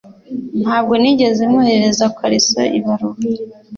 Ntabwo 0.61 0.93
nigeze 1.01 1.41
mwoherereza 1.51 2.05
kalisa 2.17 2.61
ibaruwa. 2.77 3.17